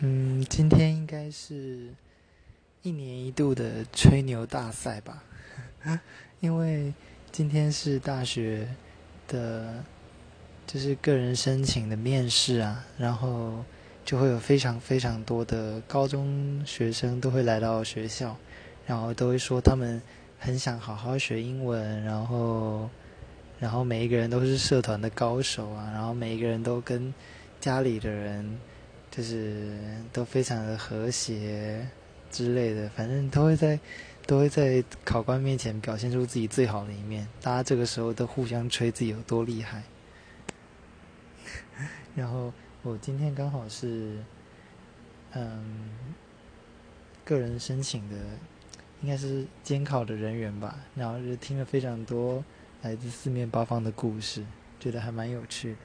[0.00, 1.94] 嗯，今天应该是
[2.82, 5.22] 一年一度的吹牛大赛吧？
[6.40, 6.92] 因为
[7.32, 8.68] 今天是大学
[9.26, 9.82] 的，
[10.66, 13.64] 就是个人申请的面试啊，然后
[14.04, 18.36] 就会有非常非常多的高中学生都会来到学校，
[18.86, 20.02] 然后都会说他们
[20.38, 22.90] 很想好好学英文，然后
[23.58, 27.14] 然后每一个人都是社团的高手啊，然后每一个人都跟
[27.58, 28.58] 家里的人。
[29.16, 29.78] 就是
[30.12, 31.88] 都非常的和谐
[32.30, 33.80] 之类的，反正都会在
[34.26, 37.26] 都会在考官面前表现出自己最好的一面。
[37.40, 39.82] 大家这个时候都互相吹自己有多厉害。
[42.14, 42.52] 然后
[42.82, 44.18] 我今天刚好是，
[45.32, 45.90] 嗯，
[47.24, 48.16] 个人申请的，
[49.00, 50.78] 应该是监考的人员吧。
[50.94, 52.44] 然后就听了非常多
[52.82, 54.44] 来自四面八方的故事，
[54.78, 55.78] 觉得还蛮有趣的。